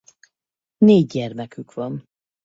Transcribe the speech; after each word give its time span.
Négy 0.77 1.05
gyermekük 1.07 1.71
van. 1.73 2.07